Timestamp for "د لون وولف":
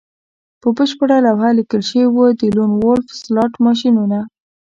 2.39-3.07